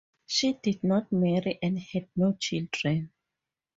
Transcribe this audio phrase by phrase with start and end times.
[0.25, 3.11] She did not marry and had no children.